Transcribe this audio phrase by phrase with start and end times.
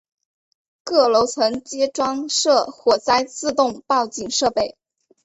[0.83, 4.75] 各层楼皆装设火灾自动警报设备。